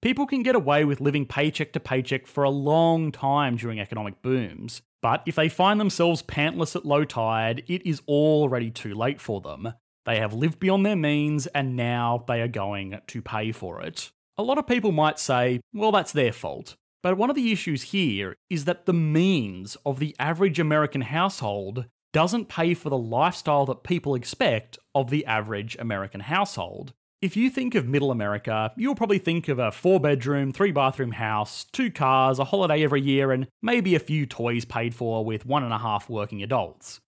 People 0.02 0.28
can 0.28 0.44
get 0.44 0.56
away 0.56 0.86
with 0.86 1.02
living 1.02 1.26
paycheck 1.26 1.74
to 1.74 1.80
paycheck 1.80 2.28
for 2.28 2.44
a 2.44 2.50
long 2.50 3.12
time 3.12 3.56
during 3.56 3.80
economic 3.80 4.22
booms, 4.22 4.82
But 5.06 5.22
if 5.28 5.36
they 5.36 5.50
find 5.50 5.80
themselves 5.80 6.24
pantless 6.24 6.76
at 6.76 6.84
low 6.84 7.06
tide, 7.06 7.62
it 7.68 7.86
is 7.86 8.02
already 8.08 8.72
too 8.72 8.96
late 8.96 9.22
for 9.22 9.40
them. 9.40 9.72
They 10.08 10.18
have 10.18 10.34
lived 10.34 10.60
beyond 10.60 10.84
their 10.84 10.96
means 10.96 11.46
and 11.46 11.76
now 11.76 12.26
they 12.28 12.42
are 12.42 12.48
going 12.48 13.00
to 13.06 13.22
pay 13.22 13.52
for 13.52 13.84
it. 13.84 14.10
A 14.40 14.42
lot 14.42 14.58
of 14.58 14.66
people 14.66 14.92
might 14.92 15.20
say, 15.20 15.62
well, 15.76 15.92
that's 15.92 16.12
their 16.12 16.34
fault. 16.34 16.76
But 17.04 17.18
one 17.18 17.30
of 17.30 17.36
the 17.36 17.52
issues 17.52 17.84
here 17.84 18.36
is 18.50 18.66
that 18.66 18.88
the 18.88 18.94
means 18.94 19.78
of 19.86 20.00
the 20.00 20.16
average 20.18 20.60
American 20.60 21.02
household 21.02 21.86
doesn't 22.12 22.50
pay 22.50 22.74
for 22.74 22.90
the 22.90 22.98
lifestyle 22.98 23.68
that 23.68 23.84
people 23.84 24.16
expect 24.16 24.80
of 24.96 25.12
the 25.12 25.24
average 25.28 25.78
American 25.78 26.22
household. 26.22 26.94
If 27.26 27.36
you 27.36 27.50
think 27.50 27.74
of 27.74 27.88
middle 27.88 28.12
America, 28.12 28.72
you'll 28.78 28.94
probably 28.94 29.18
think 29.18 29.48
of 29.48 29.58
a 29.58 29.72
four 29.72 30.00
bedroom, 30.00 30.54
three 30.54 30.72
bathroom 30.72 31.14
house, 31.14 31.64
two 31.72 31.90
cars, 31.90 32.38
a 32.38 32.44
holiday 32.44 32.84
every 32.84 33.02
year, 33.02 33.32
and 33.32 33.48
maybe 33.64 33.96
a 33.96 34.00
few 34.00 34.28
toys 34.28 34.64
paid 34.64 34.94
for 34.94 35.26
with 35.26 35.44
one 35.44 35.64
and 35.64 35.74
a 35.74 35.80
half 35.80 36.08
working 36.08 36.44
adults. 36.44 37.02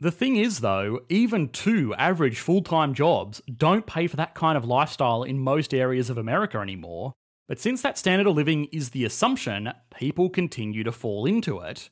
The 0.00 0.10
thing 0.10 0.34
is, 0.34 0.58
though, 0.58 1.02
even 1.08 1.50
two 1.50 1.94
average 1.94 2.40
full 2.40 2.62
time 2.62 2.94
jobs 2.94 3.40
don't 3.58 3.86
pay 3.86 4.08
for 4.08 4.16
that 4.16 4.34
kind 4.34 4.58
of 4.58 4.64
lifestyle 4.64 5.22
in 5.22 5.38
most 5.38 5.72
areas 5.72 6.10
of 6.10 6.18
America 6.18 6.58
anymore. 6.58 7.12
But 7.46 7.60
since 7.60 7.80
that 7.82 7.96
standard 7.96 8.26
of 8.26 8.34
living 8.34 8.64
is 8.72 8.90
the 8.90 9.04
assumption, 9.04 9.72
people 9.96 10.30
continue 10.30 10.82
to 10.82 10.90
fall 10.90 11.26
into 11.26 11.60
it. 11.60 11.90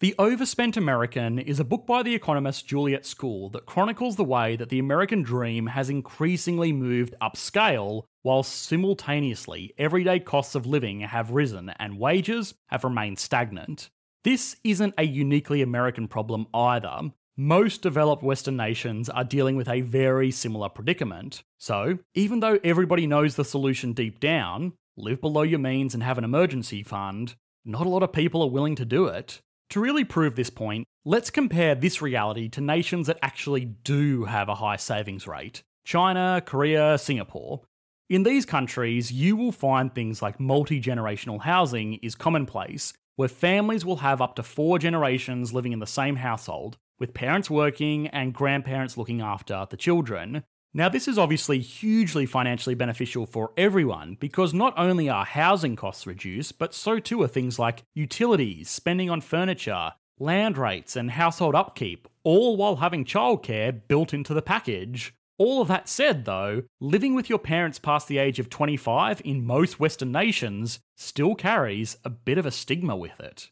The 0.00 0.14
Overspent 0.16 0.76
American 0.76 1.40
is 1.40 1.58
a 1.58 1.64
book 1.64 1.84
by 1.84 2.04
the 2.04 2.14
economist 2.14 2.68
Juliet 2.68 3.04
Schor 3.04 3.50
that 3.50 3.66
chronicles 3.66 4.14
the 4.14 4.22
way 4.22 4.54
that 4.54 4.68
the 4.68 4.78
American 4.78 5.24
dream 5.24 5.66
has 5.66 5.90
increasingly 5.90 6.72
moved 6.72 7.16
upscale, 7.20 8.04
while 8.22 8.44
simultaneously 8.44 9.74
everyday 9.76 10.20
costs 10.20 10.54
of 10.54 10.66
living 10.66 11.00
have 11.00 11.32
risen 11.32 11.70
and 11.80 11.98
wages 11.98 12.54
have 12.68 12.84
remained 12.84 13.18
stagnant. 13.18 13.90
This 14.22 14.54
isn't 14.62 14.94
a 14.96 15.02
uniquely 15.02 15.62
American 15.62 16.06
problem 16.06 16.46
either. 16.54 17.10
Most 17.36 17.82
developed 17.82 18.22
Western 18.22 18.56
nations 18.56 19.08
are 19.08 19.24
dealing 19.24 19.56
with 19.56 19.68
a 19.68 19.80
very 19.80 20.30
similar 20.30 20.68
predicament. 20.68 21.42
So, 21.58 21.98
even 22.14 22.38
though 22.38 22.60
everybody 22.62 23.08
knows 23.08 23.34
the 23.34 23.44
solution 23.44 23.94
deep 23.94 24.20
down 24.20 24.74
live 24.96 25.20
below 25.20 25.42
your 25.42 25.58
means 25.58 25.92
and 25.92 26.04
have 26.04 26.18
an 26.18 26.24
emergency 26.24 26.84
fund 26.84 27.34
not 27.64 27.86
a 27.86 27.90
lot 27.90 28.02
of 28.02 28.12
people 28.12 28.42
are 28.42 28.48
willing 28.48 28.76
to 28.76 28.84
do 28.84 29.06
it. 29.06 29.42
To 29.70 29.80
really 29.80 30.04
prove 30.04 30.34
this 30.34 30.48
point, 30.48 30.86
let's 31.04 31.28
compare 31.28 31.74
this 31.74 32.00
reality 32.00 32.48
to 32.50 32.62
nations 32.62 33.06
that 33.06 33.18
actually 33.20 33.66
do 33.66 34.24
have 34.24 34.48
a 34.48 34.54
high 34.54 34.76
savings 34.76 35.26
rate 35.26 35.62
China, 35.84 36.42
Korea, 36.44 36.96
Singapore. 36.96 37.62
In 38.08 38.22
these 38.22 38.46
countries, 38.46 39.12
you 39.12 39.36
will 39.36 39.52
find 39.52 39.94
things 39.94 40.22
like 40.22 40.40
multi 40.40 40.80
generational 40.80 41.42
housing 41.42 41.94
is 42.02 42.14
commonplace, 42.14 42.94
where 43.16 43.28
families 43.28 43.84
will 43.84 43.96
have 43.96 44.22
up 44.22 44.36
to 44.36 44.42
four 44.42 44.78
generations 44.78 45.52
living 45.52 45.72
in 45.72 45.80
the 45.80 45.86
same 45.86 46.16
household, 46.16 46.78
with 46.98 47.12
parents 47.12 47.50
working 47.50 48.06
and 48.06 48.32
grandparents 48.32 48.96
looking 48.96 49.20
after 49.20 49.66
the 49.68 49.76
children. 49.76 50.44
Now, 50.78 50.88
this 50.88 51.08
is 51.08 51.18
obviously 51.18 51.58
hugely 51.58 52.24
financially 52.24 52.76
beneficial 52.76 53.26
for 53.26 53.50
everyone 53.56 54.16
because 54.20 54.54
not 54.54 54.74
only 54.76 55.08
are 55.08 55.24
housing 55.24 55.74
costs 55.74 56.06
reduced, 56.06 56.56
but 56.60 56.72
so 56.72 57.00
too 57.00 57.20
are 57.20 57.26
things 57.26 57.58
like 57.58 57.82
utilities, 57.96 58.70
spending 58.70 59.10
on 59.10 59.20
furniture, 59.20 59.94
land 60.20 60.56
rates, 60.56 60.94
and 60.94 61.10
household 61.10 61.56
upkeep, 61.56 62.06
all 62.22 62.56
while 62.56 62.76
having 62.76 63.04
childcare 63.04 63.76
built 63.88 64.14
into 64.14 64.32
the 64.32 64.40
package. 64.40 65.16
All 65.36 65.60
of 65.60 65.66
that 65.66 65.88
said, 65.88 66.26
though, 66.26 66.62
living 66.80 67.16
with 67.16 67.28
your 67.28 67.40
parents 67.40 67.80
past 67.80 68.06
the 68.06 68.18
age 68.18 68.38
of 68.38 68.48
25 68.48 69.20
in 69.24 69.44
most 69.44 69.80
Western 69.80 70.12
nations 70.12 70.78
still 70.96 71.34
carries 71.34 71.96
a 72.04 72.10
bit 72.10 72.38
of 72.38 72.46
a 72.46 72.52
stigma 72.52 72.94
with 72.94 73.18
it. 73.18 73.50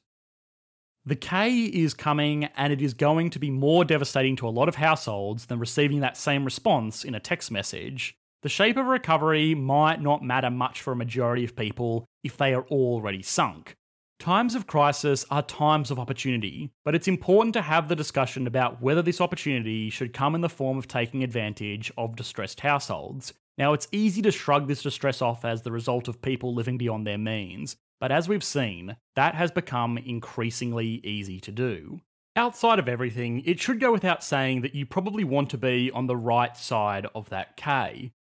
The 1.08 1.14
K 1.14 1.66
is 1.66 1.94
coming, 1.94 2.46
and 2.56 2.72
it 2.72 2.82
is 2.82 2.92
going 2.92 3.30
to 3.30 3.38
be 3.38 3.48
more 3.48 3.84
devastating 3.84 4.34
to 4.36 4.48
a 4.48 4.50
lot 4.50 4.68
of 4.68 4.74
households 4.74 5.46
than 5.46 5.60
receiving 5.60 6.00
that 6.00 6.16
same 6.16 6.44
response 6.44 7.04
in 7.04 7.14
a 7.14 7.20
text 7.20 7.52
message. 7.52 8.16
The 8.42 8.48
shape 8.48 8.76
of 8.76 8.86
recovery 8.86 9.54
might 9.54 10.02
not 10.02 10.24
matter 10.24 10.50
much 10.50 10.82
for 10.82 10.92
a 10.92 10.96
majority 10.96 11.44
of 11.44 11.54
people 11.54 12.06
if 12.24 12.36
they 12.36 12.52
are 12.54 12.64
already 12.64 13.22
sunk. 13.22 13.76
Times 14.18 14.56
of 14.56 14.66
crisis 14.66 15.24
are 15.30 15.42
times 15.42 15.92
of 15.92 16.00
opportunity, 16.00 16.72
but 16.84 16.96
it's 16.96 17.06
important 17.06 17.52
to 17.52 17.62
have 17.62 17.86
the 17.86 17.94
discussion 17.94 18.48
about 18.48 18.82
whether 18.82 19.02
this 19.02 19.20
opportunity 19.20 19.90
should 19.90 20.12
come 20.12 20.34
in 20.34 20.40
the 20.40 20.48
form 20.48 20.76
of 20.76 20.88
taking 20.88 21.22
advantage 21.22 21.92
of 21.96 22.16
distressed 22.16 22.58
households. 22.58 23.32
Now, 23.58 23.74
it's 23.74 23.88
easy 23.92 24.22
to 24.22 24.32
shrug 24.32 24.66
this 24.66 24.82
distress 24.82 25.22
off 25.22 25.44
as 25.44 25.62
the 25.62 25.70
result 25.70 26.08
of 26.08 26.20
people 26.20 26.52
living 26.52 26.78
beyond 26.78 27.06
their 27.06 27.16
means, 27.16 27.76
but 28.00 28.12
as 28.12 28.28
we've 28.28 28.44
seen, 28.44 28.96
that 29.14 29.34
has 29.34 29.50
become 29.50 29.98
increasingly 29.98 31.00
easy 31.04 31.40
to 31.40 31.52
do. 31.52 32.00
Outside 32.36 32.78
of 32.78 32.88
everything, 32.88 33.42
it 33.46 33.58
should 33.60 33.80
go 33.80 33.90
without 33.92 34.22
saying 34.22 34.60
that 34.60 34.74
you 34.74 34.84
probably 34.84 35.24
want 35.24 35.48
to 35.50 35.58
be 35.58 35.90
on 35.90 36.06
the 36.06 36.16
right 36.16 36.54
side 36.54 37.06
of 37.14 37.30
that 37.30 37.56
K. 37.56 38.12